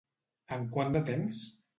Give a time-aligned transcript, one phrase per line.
[0.55, 1.43] En quant de temps?